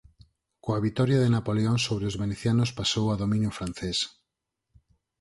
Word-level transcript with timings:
Coa 0.63 0.79
vitoria 0.87 1.19
de 1.21 1.33
Napoleón 1.35 1.77
sobre 1.87 2.05
os 2.09 2.19
venecianos 2.23 2.73
pasou 2.79 3.05
a 3.09 3.19
dominio 3.23 3.51
francés. 3.57 3.99